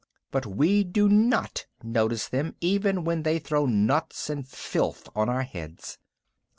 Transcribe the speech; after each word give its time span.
But 0.31 0.47
we 0.47 0.83
do 0.83 1.07
not 1.07 1.67
notice 1.83 2.27
them 2.27 2.55
even 2.59 3.03
when 3.03 3.21
they 3.21 3.37
throw 3.37 3.67
nuts 3.67 4.31
and 4.31 4.47
filth 4.47 5.07
on 5.15 5.29
our 5.29 5.43
heads." 5.43 5.99